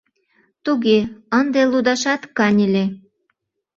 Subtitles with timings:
[0.63, 0.97] —Туге,
[1.39, 2.85] ынде лудашат каньыле.